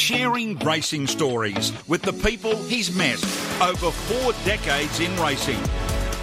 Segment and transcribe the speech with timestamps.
[0.00, 3.22] sharing racing stories with the people he's met
[3.60, 5.58] over four decades in racing.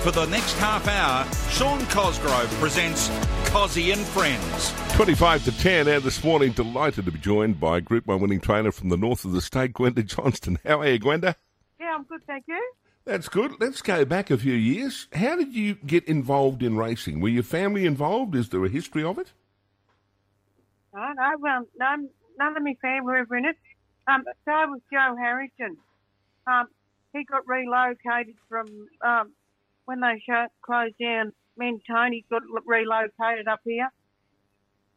[0.01, 3.10] For the next half hour, Sean Cosgrove presents
[3.50, 4.74] Cozzy and Friends.
[4.96, 8.71] 25 to 10, and this morning, delighted to be joined by Group 1 winning trainer
[8.71, 10.57] from the north of the state, Gwenda Johnstone.
[10.66, 11.36] How are you, Gwenda?
[11.80, 12.73] Yeah, I'm good, thank you.
[13.05, 13.59] That's good.
[13.59, 15.07] Let's go back a few years.
[15.14, 17.21] How did you get involved in racing?
[17.21, 18.34] Were your family involved?
[18.34, 19.34] Is there a history of it?
[20.96, 22.09] No, no, none,
[22.39, 23.55] none of my family were ever in it.
[24.08, 25.78] Um, so was Joe Harrington.
[26.46, 26.68] Um,
[27.14, 28.68] he got relocated from
[29.02, 29.32] um,
[29.86, 32.14] when they shut, closed down Mentone.
[32.14, 33.89] He got relocated up here,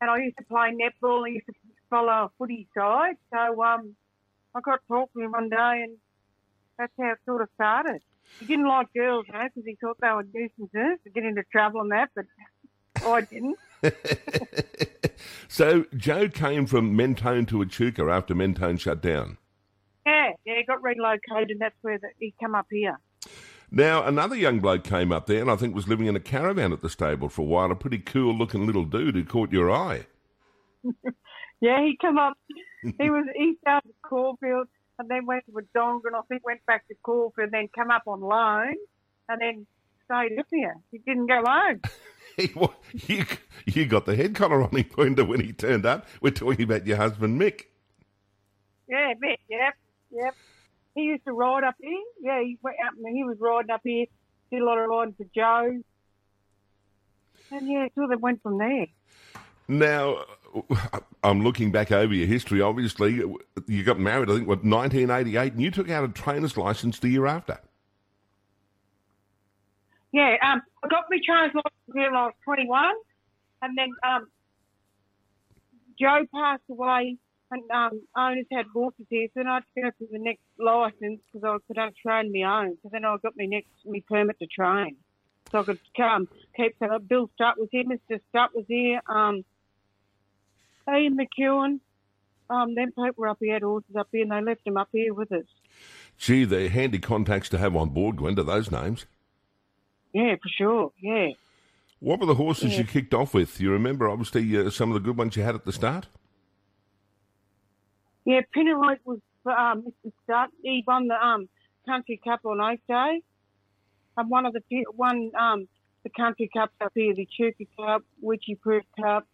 [0.01, 1.27] and I used to play netball.
[1.27, 1.53] I used to
[1.89, 3.17] follow a footy side.
[3.33, 3.97] So um,
[4.55, 5.97] I got to talk to him one day, and
[6.79, 8.01] that's how it sort of started.
[8.39, 11.43] He didn't like girls, you know, because he thought they were nuisances to get into
[11.51, 12.27] trouble and that, but
[13.05, 13.57] I didn't.
[15.49, 19.39] so Joe came from Mentone to Echuca after Mentone shut down.
[20.07, 22.99] Yeah, yeah, he got relocated, and that's where the, he come up here.
[23.71, 26.73] Now, another young bloke came up there and I think was living in a caravan
[26.73, 29.71] at the stable for a while, a pretty cool looking little dude who caught your
[29.71, 30.07] eye.
[31.61, 32.37] yeah, he come up,
[32.83, 34.67] he was, east started at Caulfield
[34.99, 38.03] and then went to Wodonga I think went back to Caulfield and then come up
[38.09, 38.75] on loan
[39.29, 39.67] and then
[40.05, 40.77] stayed up here.
[40.91, 41.81] He didn't go home.
[43.07, 43.25] you,
[43.67, 46.07] you got the head collar on him, Gwenda, when he turned up.
[46.21, 47.65] We're talking about your husband, Mick.
[48.89, 49.75] Yeah, Mick, yep,
[50.11, 50.35] yep.
[50.95, 51.99] He used to ride up here.
[52.21, 54.07] Yeah, he went up and he was riding up here.
[54.51, 55.81] Did a lot of riding for Joe.
[57.53, 58.87] And yeah, so they went from there.
[59.69, 60.25] Now,
[60.71, 62.61] uh, I'm looking back over your history.
[62.61, 63.29] Obviously, uh,
[63.69, 67.09] you got married, I think, what, 1988, and you took out a trainer's license the
[67.09, 67.61] year after.
[70.13, 72.95] Yeah, um, I got my trainer's license when I was 21,
[73.63, 74.29] and then um,
[75.99, 77.17] Joe passed away
[77.51, 80.43] and um, owners had horses here, so then I had to go for the next
[80.59, 82.79] license because I could only train my own.
[82.83, 84.97] So then I got my next my permit to train,
[85.51, 86.77] so I could come keep.
[86.79, 88.21] So Bill Stutt was here, Mr.
[88.29, 89.45] Stutt was here, um,
[90.89, 91.81] Ian McEwen.
[92.49, 94.89] Um, then people were up here, had horses up here, and they left them up
[94.93, 95.45] here with us.
[96.19, 99.07] Gee, they're handy contacts to have on board, Gwenda, those names.
[100.13, 101.29] Yeah, for sure, yeah.
[102.01, 102.79] What were the horses yeah.
[102.79, 103.61] you kicked off with?
[103.61, 106.09] You remember, obviously, uh, some of the good ones you had at the start?
[108.25, 110.13] Yeah, Pinarite was um, Mr.
[110.25, 110.49] Stutt.
[110.63, 111.49] He won the um,
[111.87, 113.23] Country Cup on Oak Day.
[114.17, 114.63] And one of the
[114.95, 115.69] one um,
[116.03, 119.27] the Country Cups up here, the Chuka Cup, Wycheproof Cup,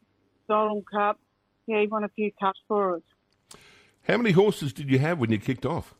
[0.49, 1.19] Donald Cup.
[1.67, 3.03] Yeah, he won a few cups for us.
[4.07, 5.95] How many horses did you have when you kicked off?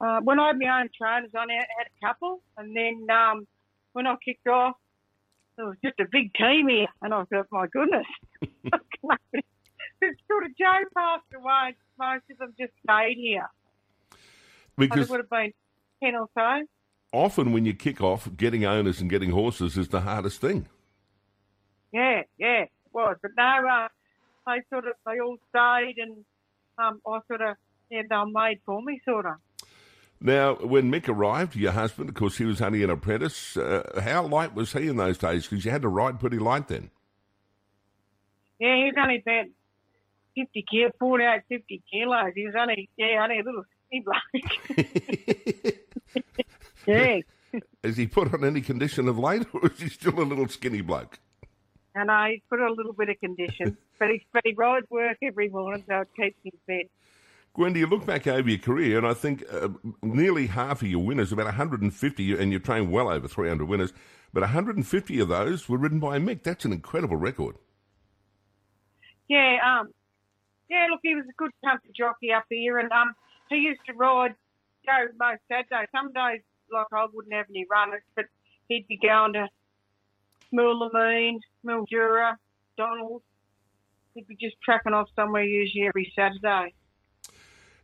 [0.00, 3.46] Uh, when I had my own trainers on, I had a couple, and then um,
[3.92, 4.76] when I kicked off,
[5.56, 8.06] there was just a big team here, and I thought, my goodness,
[10.28, 13.48] sort of Joe passed away, most of them just stayed here.
[14.76, 15.52] Because it would have been
[16.02, 16.66] ten or so.
[17.12, 20.66] Often, when you kick off, getting owners and getting horses is the hardest thing.
[21.92, 23.16] Yeah, yeah, it was.
[23.22, 23.88] But no, uh,
[24.46, 26.24] they sort of they all stayed, and
[26.78, 27.56] um, I sort of
[27.90, 29.34] yeah, they were made for me, sort of.
[30.24, 33.58] Now, when Mick arrived, your husband, of course, he was only an apprentice.
[33.58, 35.46] Uh, how light was he in those days?
[35.46, 36.90] Because you had to ride pretty light then.
[38.58, 39.44] Yeah, he was only about
[40.34, 42.32] 50 kilo, 48, 50 kilos.
[42.34, 44.22] He was only, yeah, only a little skinny bloke.
[46.86, 47.20] yeah.
[47.84, 50.80] Has he put on any condition of late, or is he still a little skinny
[50.80, 51.18] bloke?
[51.94, 55.18] And I he's put a little bit of condition, but he, but he rides work
[55.22, 56.90] every morning, so it keeps him fit.
[57.54, 59.68] Gwen, you look back over your career, and I think uh,
[60.02, 63.92] nearly half of your winners, about 150, and you've trained well over 300 winners,
[64.32, 66.42] but 150 of those were ridden by Mick.
[66.42, 67.54] That's an incredible record.
[69.28, 69.90] Yeah, um,
[70.68, 73.14] yeah, look, he was a good country jockey up here, and um,
[73.48, 74.34] he used to ride,
[74.84, 75.88] go most Saturdays.
[75.92, 76.40] Some days,
[76.72, 78.24] like I wouldn't have any runners, but
[78.68, 79.48] he'd be going to
[80.52, 82.34] Moulamein, Mildura,
[82.76, 83.22] Donald.
[84.14, 86.74] He'd be just tracking off somewhere usually every Saturday.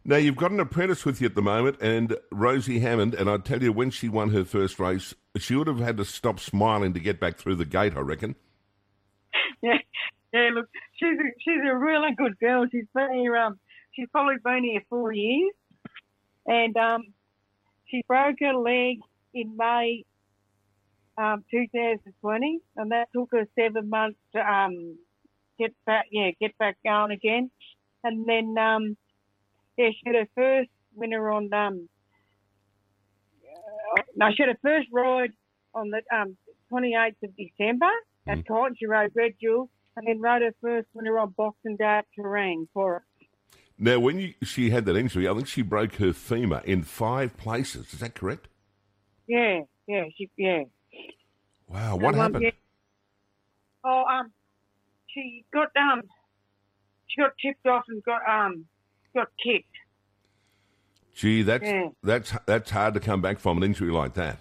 [0.05, 3.37] Now, you've got an apprentice with you at the moment, and Rosie Hammond, and I
[3.37, 6.95] tell you, when she won her first race, she would have had to stop smiling
[6.95, 8.37] to get back through the gate, I reckon.
[9.63, 9.77] Yeah,
[10.33, 12.65] yeah, look, she's a, she's a really good girl.
[12.73, 13.59] She's been here, um,
[13.93, 15.53] she's probably been here four years,
[16.47, 17.03] and um,
[17.89, 19.01] she broke her leg
[19.35, 20.07] in May
[21.19, 24.97] um, 2020, and that took her seven months to um,
[25.59, 27.51] get back, yeah, get back going again,
[28.03, 28.97] and then um,
[29.81, 31.89] yeah, she had her first winner on um,
[33.97, 35.33] uh, no, she had her first ride
[35.75, 36.37] on the um,
[36.73, 37.91] 28th of December
[38.27, 38.75] at mm.
[38.79, 42.67] She rode Red Jewel and then rode her first winner on Boxing Day at Terang
[42.75, 43.03] for it.
[43.79, 47.37] Now, when you, she had that injury, I think she broke her femur in five
[47.39, 47.95] places.
[47.95, 48.49] Is that correct?
[49.27, 50.65] Yeah, yeah, she, yeah.
[51.67, 52.43] Wow, what Um, happened?
[52.45, 52.51] yeah.
[53.83, 54.33] Oh, um,
[55.07, 56.03] she got um,
[57.07, 58.67] she got tipped off and got um,
[59.15, 59.67] got kicked.
[61.15, 61.89] Gee, that's Yeah.
[62.03, 64.39] that's that's hard to come back from an injury like that.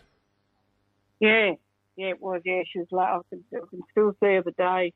[1.20, 1.54] Yeah,
[1.98, 2.42] yeah, it was.
[2.46, 4.94] Yeah, she was like, I can, I can still see her the day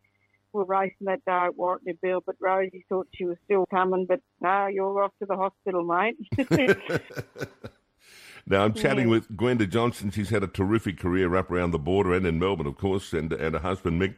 [0.53, 4.67] We're racing that day at Warrnambool, but Rosie thought she was still coming, but no,
[4.67, 6.15] you're off to the hospital, mate.
[8.45, 9.11] Now I'm chatting Yeah.
[9.11, 10.11] with Gwenda Johnson.
[10.11, 13.31] She's had a terrific career up around the border and in Melbourne, of course, and
[13.31, 14.15] and her husband Mick.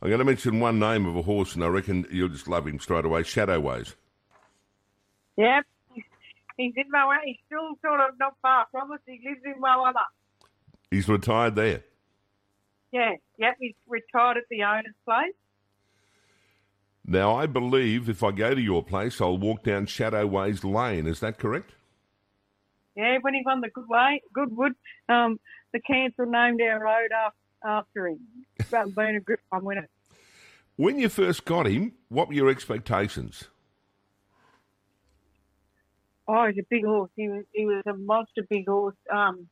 [0.00, 2.66] I'm going to mention one name of a horse, and I reckon you'll just love
[2.66, 3.22] him straight away.
[3.22, 3.94] Shadoways.
[5.40, 5.64] Yep,
[6.58, 7.20] he's, in Moana.
[7.24, 8.98] He's still sort of not far from us.
[9.06, 10.00] He lives in Moana.
[10.90, 11.82] He's retired there.
[12.92, 15.32] Yeah, yep, he's retired at the owner's place.
[17.06, 21.06] Now I believe if I go to your place, I'll walk down Shadoways Lane.
[21.06, 21.72] Is that correct?
[22.94, 24.74] Yeah, when he won the good way, Goodwood,
[25.08, 25.40] um,
[25.72, 28.18] the council named our road after, after him,
[28.76, 29.88] um, being a Group One winner.
[30.76, 33.44] When you first got him, what were your expectations?
[36.32, 37.10] Oh, he's a big horse.
[37.16, 38.94] He was he was a monster big horse.
[39.12, 39.48] Um,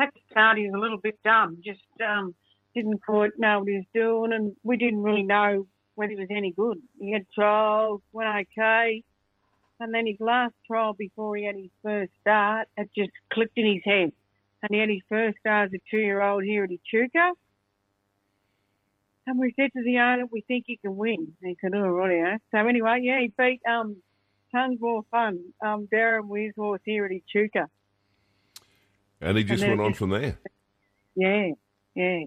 [0.00, 1.58] at start, he was a little bit dumb.
[1.62, 2.34] Just um,
[2.74, 5.66] didn't quite know what he was doing, and we didn't really know
[5.96, 6.78] whether he was any good.
[6.98, 9.04] He had trials, went okay,
[9.80, 13.66] and then his last trial before he had his first start, it just clicked in
[13.74, 14.12] his head.
[14.62, 17.32] And he had his first start as a two-year-old here at Echuca.
[19.26, 21.32] And we said to the owner, we think he can win.
[21.40, 22.36] And he said, oh, right, yeah.
[22.50, 23.96] So anyway, yeah, he beat um,
[24.52, 25.40] tons more fun.
[25.64, 27.68] Um, Darren Weir's horse here at Echuca.
[29.20, 30.38] And he just then went on just- from there.
[31.16, 31.50] Yeah,
[31.94, 32.24] yeah.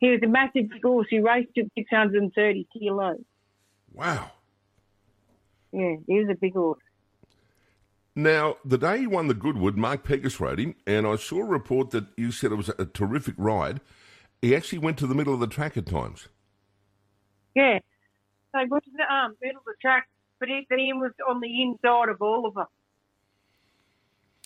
[0.00, 1.06] He was a massive horse.
[1.10, 3.20] He raced at 630 kilos.
[3.92, 4.30] Wow.
[5.72, 6.80] Yeah, he was a big horse.
[8.14, 11.44] Now, the day he won the Goodwood, Mark Pegus rode him, and I saw a
[11.46, 13.80] report that you said it was a terrific ride.
[14.42, 16.28] He actually went to the middle of the track at times.
[17.54, 17.78] Yeah.
[18.52, 20.08] So he went to the um, middle of the track,
[20.42, 22.66] but then he was on the inside of all of them.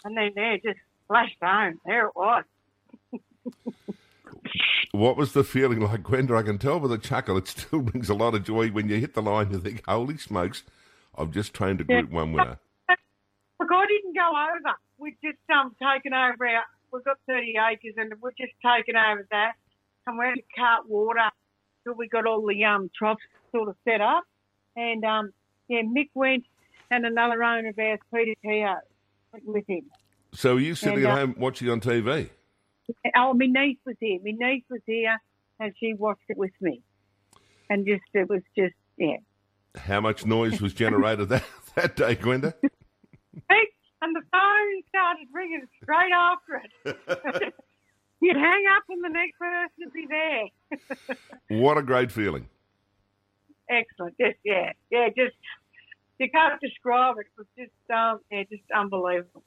[0.04, 0.78] And then there, just
[1.08, 1.80] flashed home.
[1.86, 2.44] There it was.
[4.92, 6.36] What was the feeling like, Gwenda?
[6.36, 7.36] I can tell by the chuckle.
[7.36, 9.50] It still brings a lot of joy when you hit the line.
[9.50, 10.62] You think, "Holy smokes!
[11.18, 12.58] I've just trained a Group One winner."
[12.88, 14.74] Look, I didn't go over.
[14.96, 19.26] We've just um, taken over our, we've got 30 acres and we've just taken over
[19.32, 19.52] that.
[20.06, 21.30] And we're going to cart water
[21.84, 23.22] till we got all the um, troughs
[23.52, 24.24] sort of set up.
[24.76, 25.32] And um,
[25.68, 26.44] yeah, Mick went
[26.90, 28.80] and another owner of ours, Peter Keogh,
[29.32, 29.82] went with him.
[30.32, 32.30] So, are you sitting And, at uh, home watching on TV?
[33.16, 34.20] Oh, my niece was here.
[34.24, 35.16] My niece was here
[35.58, 36.82] and she watched it with me.
[37.68, 39.16] And just, it was just, yeah.
[39.76, 42.54] How much noise was generated that that day, Gwenda?
[44.02, 47.54] And the phone started ringing straight after it.
[48.20, 50.06] You'd hang up and the next person would be
[51.48, 51.58] there.
[51.60, 52.48] What a great feeling!
[53.68, 54.16] Excellent.
[54.18, 55.08] Just yeah, yeah.
[55.08, 55.36] Just
[56.18, 57.26] you can't describe it.
[57.26, 59.42] It was just um, yeah, just unbelievable.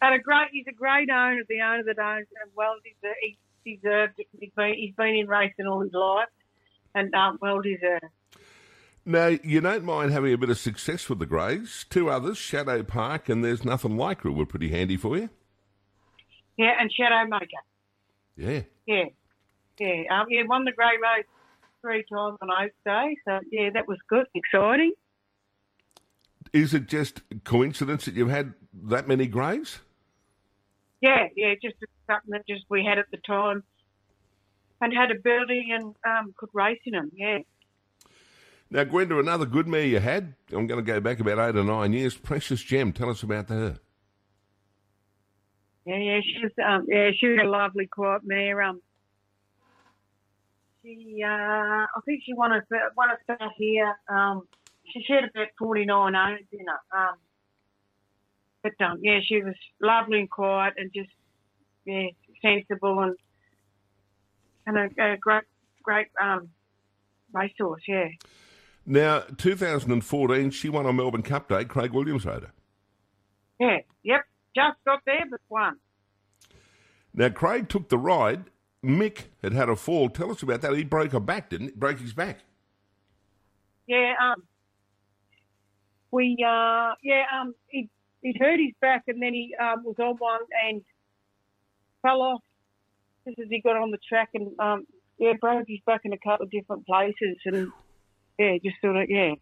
[0.00, 1.42] And a great, he's a great owner.
[1.48, 3.18] The owner that owns him, well deserved.
[3.64, 4.26] He deserved it.
[4.38, 6.28] He's been, he's been in racing all his life,
[6.94, 8.06] and um, well deserved.
[9.04, 11.86] Now, you don't mind having a bit of success with the Greys.
[11.90, 15.28] Two others, Shadow Park and There's Nothing Like Her, were pretty handy for you.
[16.56, 17.46] Yeah, and Shadow Maker.
[18.36, 18.62] Yeah.
[18.86, 19.04] Yeah,
[19.78, 20.02] yeah.
[20.10, 21.26] Um, yeah, won the Grey Race
[21.82, 23.16] three times on Oak Day.
[23.26, 24.92] So yeah, that was good, exciting.
[26.52, 29.80] Is it just coincidence that you've had that many graves?
[31.00, 31.74] Yeah, yeah, just
[32.06, 33.62] something that just we had at the time,
[34.80, 37.10] and had a building and um, could race in them.
[37.14, 37.38] Yeah.
[38.70, 40.34] Now, Gwenda, another good mare you had.
[40.50, 42.16] I'm going to go back about eight or nine years.
[42.16, 42.92] Precious Gem.
[42.92, 43.78] Tell us about her.
[45.84, 48.62] Yeah, yeah, she's um, yeah, she was a lovely, quiet mare.
[48.62, 48.80] Um,
[50.82, 52.62] she, uh, I think she won a
[52.96, 53.94] won a start here.
[54.08, 54.48] Um,
[54.92, 56.98] she had about forty nine owners in her.
[56.98, 57.14] Um,
[58.62, 61.10] but um, yeah, she was lovely and quiet and just
[61.84, 62.08] yeah,
[62.42, 63.16] sensible and
[64.66, 65.44] and a, a great,
[65.82, 66.48] great um,
[67.32, 67.82] racehorse.
[67.86, 68.08] Yeah.
[68.84, 71.64] Now, 2014, she won on Melbourne Cup Day.
[71.64, 72.52] Craig Williams rode her.
[73.60, 74.22] Yeah, yep.
[74.54, 75.76] Just got there, but won.
[77.14, 78.44] Now, Craig took the ride.
[78.84, 80.08] Mick had had a fall.
[80.08, 80.74] Tell us about that.
[80.74, 81.72] He broke a back, didn't he?
[81.74, 82.40] Broke his back.
[83.86, 84.42] Yeah, um,
[86.10, 87.88] we, uh, yeah, um, he,
[88.22, 90.82] he hurt his back and then he um, was on one and
[92.02, 92.42] fell off
[93.26, 94.86] just as he got on the track and um,
[95.18, 97.70] yeah, broke his back in a couple of different places, and
[98.38, 99.34] yeah, just sort of yeah,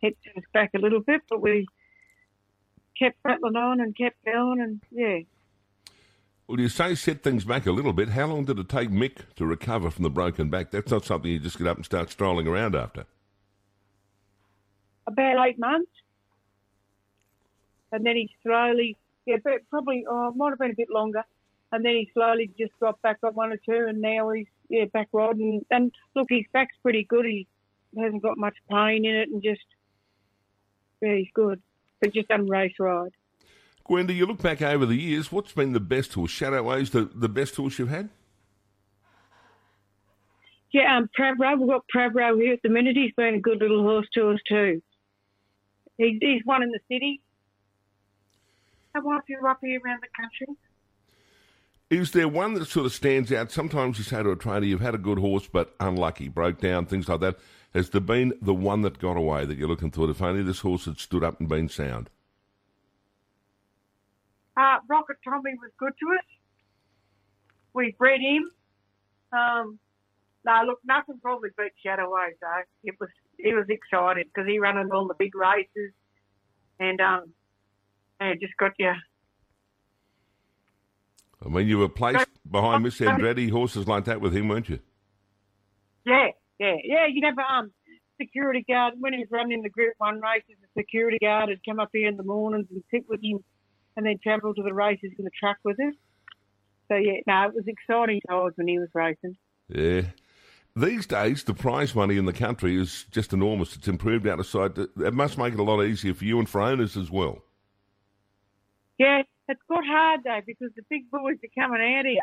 [0.00, 1.66] hit his back a little bit, but we
[2.98, 5.20] kept rattling on and kept going, and yeah.
[6.48, 8.10] Well, you say set things back a little bit.
[8.10, 10.70] How long did it take Mick to recover from the broken back?
[10.70, 13.04] That's not something you just get up and start strolling around after.
[15.08, 15.90] About eight months,
[17.90, 21.24] and then he slowly, yeah, but probably oh, it might have been a bit longer,
[21.72, 24.84] and then he slowly just got back on one or two, and now he's yeah
[24.86, 25.64] back riding.
[25.70, 27.24] And look, his back's pretty good.
[27.24, 27.46] He
[27.96, 29.64] hasn't got much pain in it, and just
[31.00, 31.60] yeah, he's good.
[32.00, 33.12] But just done race ride.
[33.86, 36.32] Gwenda, you look back over the years, what's been the best horse?
[36.32, 38.08] Shadoways, the, the best horse you've had?
[40.72, 42.96] Yeah, um, Pravro, we've got Pravro here at the minute.
[42.96, 44.82] He's been a good little horse to us too.
[45.96, 47.20] He, he's one in the city.
[48.94, 50.56] I want to up here around the country.
[51.88, 53.52] Is there one that sort of stands out?
[53.52, 56.86] Sometimes you say to a trainer, you've had a good horse, but unlucky, broke down,
[56.86, 57.38] things like that.
[57.74, 60.10] Has there been the one that got away that you're looking through?
[60.10, 62.10] If only this horse had stood up and been sound.
[64.56, 66.24] Uh, Rocket Tommy was good to us.
[67.74, 68.50] We bred him.
[69.32, 69.78] Um,
[70.46, 72.62] no, look, nothing probably beat Shadoways though.
[72.84, 75.92] It was he was excited because he ran in all the big races,
[76.80, 77.32] and um,
[78.20, 78.92] and just got you.
[81.44, 84.78] I mean, you were placed behind Miss Andretti, horses like that with him, weren't you?
[86.06, 87.06] Yeah, yeah, yeah.
[87.10, 87.72] You'd have um
[88.18, 90.56] security guard when he was running the Group One races.
[90.62, 93.44] The security guard would come up here in the mornings and sit with him
[93.96, 95.94] and then travel to the races in the truck with us.
[96.88, 99.36] So yeah, no, it was exciting times when he was racing.
[99.68, 100.02] Yeah.
[100.76, 103.74] These days, the prize money in the country is just enormous.
[103.74, 104.76] It's improved out of sight.
[104.76, 107.42] It must make it a lot easier for you and for owners as well.
[108.98, 112.20] Yeah, it's got hard though because the big boys are coming out here.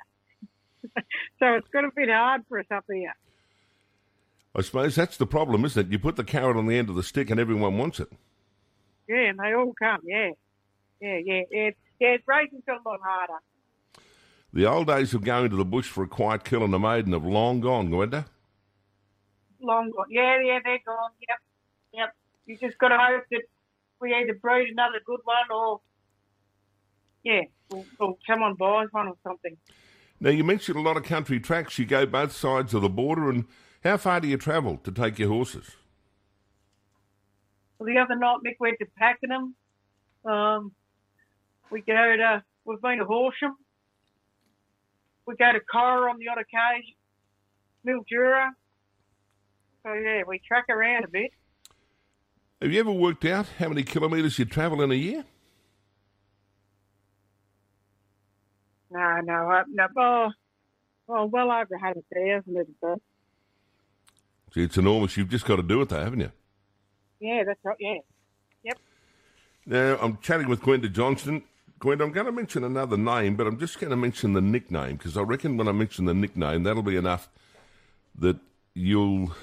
[1.40, 3.14] so it's got a bit hard for us up here.
[4.56, 5.92] I suppose that's the problem, isn't it?
[5.92, 8.12] You put the carrot on the end of the stick and everyone wants it.
[9.10, 10.30] Yeah, and they all come, yeah
[11.04, 11.42] yeah, yeah.
[11.52, 13.40] It's, yeah, it's racing's got a lot harder.
[14.54, 17.14] The old days of going to the bush for a quiet kill and a maiden
[17.14, 18.26] have long gone, Gwenda.
[19.60, 20.06] Long gone.
[20.10, 21.10] Yeah, yeah, they're gone.
[21.28, 21.38] Yep,
[21.94, 22.16] yep.
[22.46, 23.42] You just got to hope that
[24.00, 25.82] we either breed another good one or,
[27.24, 29.58] yeah, we'll come on buys one or something.
[30.20, 31.78] Now, you mentioned a lot of country tracks.
[31.78, 33.46] You go both sides of the border, and
[33.84, 35.72] how far do you travel to take your horses?
[37.78, 39.56] Well, the other night, Mick went to Pakenham.
[40.24, 40.72] Um,
[41.74, 43.56] we go to, we've been to Horsham.
[45.26, 46.94] We go to Cora on the odd occasion,
[47.86, 48.50] Mildura.
[49.82, 51.32] So, yeah, we track around a bit.
[52.62, 55.26] Have you ever worked out how many kilometres you travel in a year?
[58.92, 59.88] No, no, uh, no.
[59.98, 60.30] Oh,
[61.08, 62.96] well, well over 100,000 at a
[64.54, 65.18] See, it's enormous.
[65.18, 66.32] You've just got to do it, though, haven't you?
[67.20, 67.98] Yeah, that's right, yeah.
[68.64, 68.78] Yep.
[69.66, 71.44] Now, I'm chatting with Gwenda Johnstone.
[71.84, 74.96] Gwen, I'm going to mention another name, but I'm just going to mention the nickname
[74.96, 77.28] because I reckon when I mention the nickname, that'll be enough
[78.20, 78.38] that
[78.74, 79.36] you'll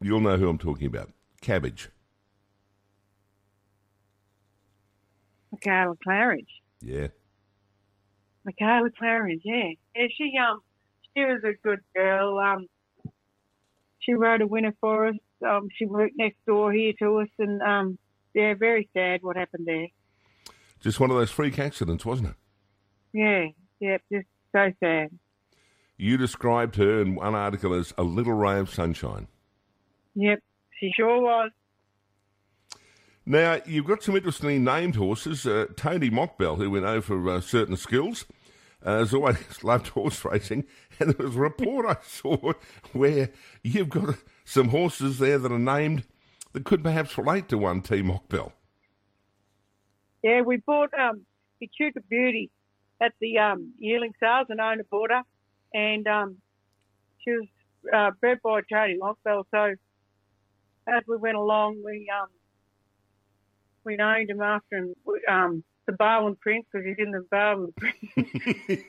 [0.00, 1.10] you'll know who I'm talking about.
[1.42, 1.90] Cabbage.
[5.54, 6.48] Mikaela Claridge.
[6.80, 7.08] Yeah.
[8.48, 9.72] Mikaela Claridge, yeah.
[9.94, 10.60] Yeah, she um
[11.14, 12.38] she was a good girl.
[12.38, 12.66] Um
[13.98, 15.16] she rode a winner for us.
[15.46, 17.98] Um she worked next door here to us and um
[18.32, 19.88] yeah, very sad what happened there.
[20.84, 22.34] Just one of those freak accidents, wasn't it?
[23.14, 23.46] Yeah,
[23.80, 25.18] yeah, just so sad.
[25.96, 29.28] You described her in one article as a little ray of sunshine.
[30.14, 30.40] Yep,
[30.78, 31.52] she sure was.
[33.24, 35.46] Now, you've got some interestingly named horses.
[35.46, 38.26] Uh, Tony Mokbel, who we know for uh, certain skills,
[38.84, 40.64] uh, has always loved horse racing.
[41.00, 42.52] And there was a report I saw
[42.92, 43.30] where
[43.62, 46.04] you've got some horses there that are named
[46.52, 48.02] that could perhaps relate to one T.
[48.02, 48.52] Mokbel.
[50.24, 51.26] Yeah, we bought um,
[51.60, 52.50] Echuca Beauty
[52.98, 55.22] at the um, yearling sales and owner bought her,
[55.74, 56.38] and um,
[57.22, 57.46] she was
[57.94, 59.44] uh, bred by Tony Mokbel.
[59.50, 59.74] So
[60.88, 62.28] as we went along, we um,
[63.84, 64.94] we named him after him,
[65.28, 67.98] um, the Barwon Prince because he's in the Barwon Prince.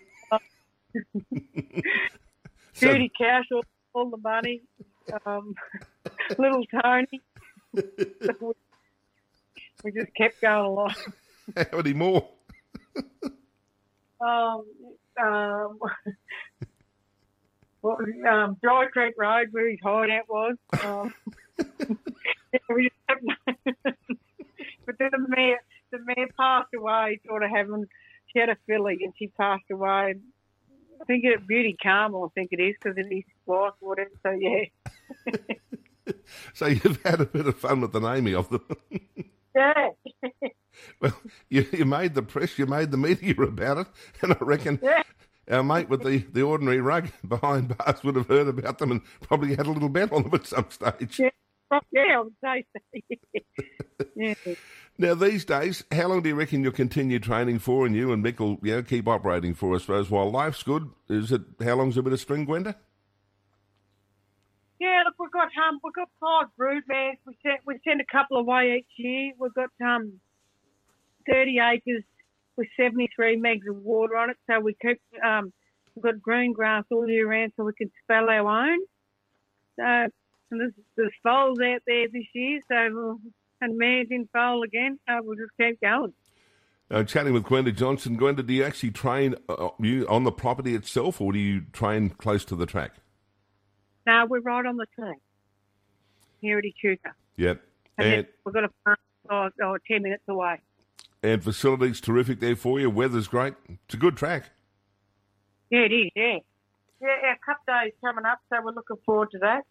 [2.79, 3.63] Beauty so, cash, all,
[3.93, 4.61] all, the money.
[5.25, 5.53] Um,
[6.37, 7.21] little Tony.
[9.83, 10.95] we just kept going along.
[11.55, 12.27] How many more?
[14.21, 14.65] um,
[15.21, 15.79] um,
[17.81, 20.55] what was um, Dry Creek Road where his hideout was.
[20.83, 21.13] Um,
[24.85, 25.57] but then the mayor,
[25.91, 27.85] the mayor passed away, sort of having,
[28.27, 30.15] she had a filly and she passed away.
[31.01, 34.09] I think it Beauty Calm, I think it is, because it is wife, whatever.
[34.23, 34.65] So yeah,
[36.53, 38.61] So you've had a bit of fun with the naming of them.
[39.55, 39.89] yeah,
[40.99, 41.17] well,
[41.49, 43.87] you, you made the press, you made the media about it,
[44.21, 45.03] and I reckon yeah.
[45.49, 49.01] our mate with the, the ordinary rug behind bars would have heard about them and
[49.21, 51.19] probably had a little bet on them at some stage.
[51.19, 51.29] Yeah.
[51.91, 52.65] Yeah, I would say
[53.97, 54.05] so.
[54.15, 54.35] yeah.
[54.97, 58.23] Now, these days, how long do you reckon you'll continue training for, and you and
[58.23, 60.89] Mick will you know, keep operating for, I suppose, while life's good?
[61.09, 62.75] Is it how long's a bit of string, Gwenda?
[64.79, 67.17] Yeah, look, we've got um, we've got five brood mares.
[67.25, 69.31] We send we send a couple away each year.
[69.37, 70.19] We've got um,
[71.29, 72.03] thirty acres
[72.57, 75.51] with seventy three megs of water on it, so we keep um,
[75.95, 78.79] we've got green grass all year round, so we can spell our own.
[79.77, 80.09] So
[80.51, 83.17] and there's, there's foals out there this year, so we'll,
[83.61, 84.99] and mares in foal again.
[85.07, 86.13] So we'll just keep going.
[86.91, 88.15] Uh, chatting with Gwenda Johnson.
[88.15, 92.11] Gwenda, do you actually train uh, you on the property itself, or do you train
[92.11, 92.93] close to the track?
[94.05, 95.17] No, we're right on the track
[96.41, 97.13] here at Echuca.
[97.37, 97.61] Yep.
[97.97, 100.61] And, And, we've got a farm oh, 10 minutes away.
[101.25, 102.89] And facilities terrific there for you.
[102.89, 103.55] Weather's great.
[103.67, 104.51] It's a good track.
[105.69, 106.37] Yeah, it is, yeah.
[107.01, 109.63] Yeah, our cup day is coming up, so we're looking forward to that.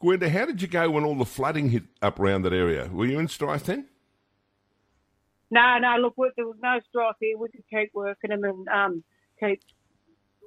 [0.00, 2.88] Gwenda, how did you go when all the flooding hit up around that area?
[2.92, 3.86] Were you in strife then?
[5.50, 7.36] No, no, look, there was no strife here.
[7.38, 9.04] We could keep working them and um,
[9.40, 9.60] keep,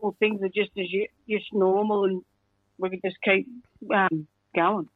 [0.02, 2.22] well, things are just as you, just normal and
[2.78, 3.48] we could just keep
[3.94, 4.88] um, going.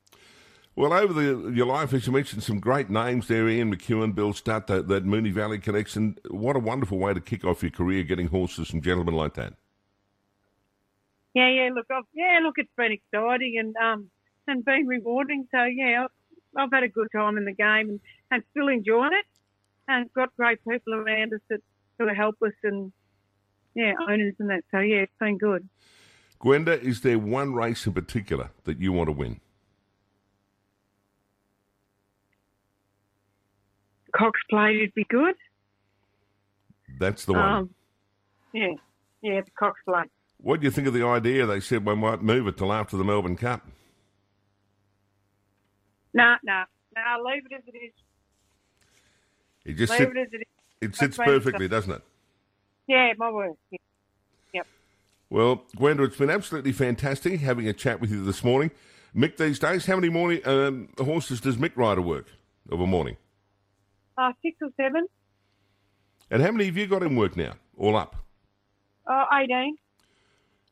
[0.78, 4.34] Well, over the, your life, as you mentioned, some great names there Ian McEwen, Bill
[4.34, 6.18] Stutt, that, that Moonee Valley connection.
[6.30, 9.54] What a wonderful way to kick off your career getting horses and gentlemen like that.
[11.34, 14.10] Yeah, yeah, look, I've, yeah, look, it's been exciting and um,
[14.48, 15.48] and been rewarding.
[15.52, 16.12] So, yeah, I've,
[16.58, 18.00] I've had a good time in the game and,
[18.32, 19.26] and still enjoying it.
[19.88, 21.62] And got great people around us that
[21.98, 22.92] sort of help us and,
[23.76, 24.64] yeah, owners and that.
[24.72, 25.68] So, yeah, it's been good.
[26.40, 29.40] Gwenda, is there one race in particular that you want to win?
[34.16, 35.36] Cox Plate would be good.
[37.00, 37.42] That's the one.
[37.42, 37.70] Um,
[38.54, 38.74] yeah,
[39.22, 40.10] yeah, the Cox Plate.
[40.38, 41.46] what do you think of the idea?
[41.46, 43.66] They said we might move it till after the Melbourne Cup.
[46.14, 46.64] No, no,
[46.96, 47.94] no, leave it as it is.
[49.66, 50.44] It just Leave sit, it as it is.
[50.82, 52.02] it sits perfectly, doesn't it?
[52.88, 53.54] Yeah, my word.
[53.72, 53.80] Yeah.
[54.54, 54.68] Yep.
[55.30, 58.72] Well, Gwenda, it's been absolutely fantastic having a chat with you this morning.
[59.16, 62.28] Mick, these days, how many morning um, horses does Mick ride a work
[62.72, 63.18] of a morning?
[64.18, 65.08] Uh, six or seven,
[66.32, 68.16] And how many have you got in work now, all up?
[69.08, 69.78] uh, 18.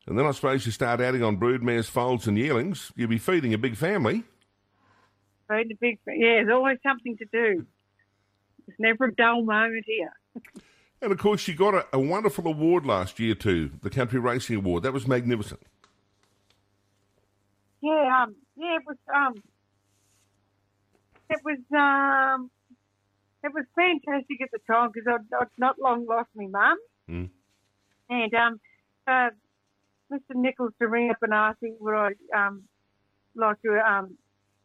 [0.08, 2.91] And then I suppose you start adding on broodmares, foals, and yearlings.
[2.95, 4.23] You'll be feeding a big family.
[5.49, 7.65] Feed the big, yeah, there's always something to do.
[8.67, 10.12] It's never a dull moment here.
[11.01, 14.56] And of course, you got a, a wonderful award last year too, the Country Racing
[14.58, 14.84] Award.
[14.84, 15.60] That was magnificent.
[17.82, 19.43] Yeah, um, yeah, it was, um,
[21.29, 22.49] it was, um,
[23.43, 26.77] it was fantastic at the time because I'd, I'd not long lost my mum.
[27.10, 27.29] Mm.
[28.10, 28.60] And, um,
[29.06, 29.29] uh,
[30.12, 30.36] Mr.
[30.36, 32.63] Nichols to ring up and ask me would I, um,
[33.36, 34.17] like to, um,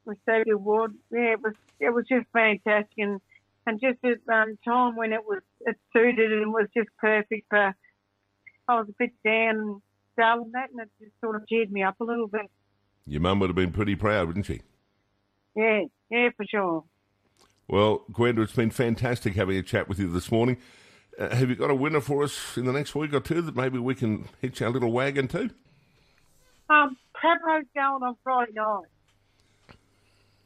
[0.04, 0.94] receive the award.
[1.10, 3.20] Yeah, it was, it was just fantastic and,
[3.66, 7.74] and just at um, time when it was, it suited and was just perfect for,
[8.68, 9.82] I was a bit down and
[10.16, 12.50] dull and that and it just sort of cheered me up a little bit.
[13.06, 14.60] Your mum would have been pretty proud, wouldn't she?
[15.56, 16.84] Yeah, yeah, for sure.
[17.68, 20.56] Well, Gwenda, it's been fantastic having a chat with you this morning.
[21.18, 23.54] Uh, have you got a winner for us in the next week or two that
[23.56, 25.50] maybe we can hitch our little wagon to?
[26.70, 28.84] Um, Crabro's going on Friday night,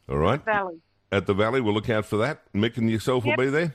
[0.08, 0.34] All right.
[0.40, 0.80] At the valley.
[1.12, 2.40] At the Valley, we'll look out for that.
[2.54, 3.36] Mick and yourself Yep.
[3.36, 3.74] will be there.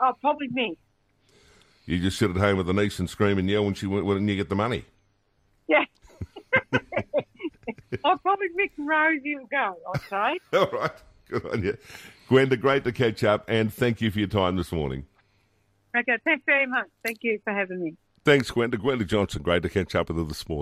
[0.00, 0.78] Oh, probably me.
[1.84, 4.26] You just sit at home with the niece and scream and yell when, she, when
[4.26, 4.84] you get the money.
[5.68, 5.84] Yeah.
[8.04, 10.38] I'll probably Mick and Rosie will go, I'd say.
[10.58, 10.90] All right.
[11.32, 11.76] Good on you.
[12.28, 15.06] Gwenda, great to catch up, and thank you for your time this morning.
[15.96, 16.88] Okay, thanks very much.
[17.04, 17.96] Thank you for having me.
[18.24, 18.76] Thanks, Gwenda.
[18.76, 20.60] Gwenda Johnson, great to catch up with her this morning.